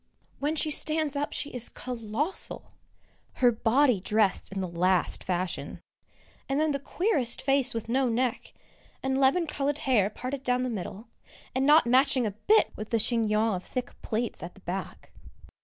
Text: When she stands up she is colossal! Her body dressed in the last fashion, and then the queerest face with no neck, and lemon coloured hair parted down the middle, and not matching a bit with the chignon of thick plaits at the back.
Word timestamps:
When 0.39 0.55
she 0.55 0.71
stands 0.71 1.15
up 1.15 1.31
she 1.31 1.51
is 1.51 1.69
colossal! 1.69 2.73
Her 3.33 3.51
body 3.51 3.99
dressed 3.99 4.51
in 4.51 4.59
the 4.59 4.67
last 4.67 5.23
fashion, 5.23 5.79
and 6.49 6.59
then 6.59 6.71
the 6.71 6.79
queerest 6.79 7.39
face 7.39 7.75
with 7.75 7.87
no 7.87 8.09
neck, 8.09 8.51
and 9.03 9.19
lemon 9.19 9.45
coloured 9.45 9.77
hair 9.85 10.09
parted 10.09 10.41
down 10.41 10.63
the 10.63 10.71
middle, 10.71 11.09
and 11.53 11.67
not 11.67 11.85
matching 11.85 12.25
a 12.25 12.31
bit 12.31 12.73
with 12.75 12.89
the 12.89 12.97
chignon 12.97 13.53
of 13.53 13.63
thick 13.63 13.93
plaits 14.01 14.41
at 14.41 14.55
the 14.55 14.61
back. 14.61 15.11